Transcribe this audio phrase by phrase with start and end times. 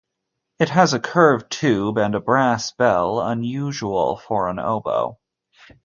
[0.57, 5.19] It has a curved tube and a brass bell, unusual for an oboe.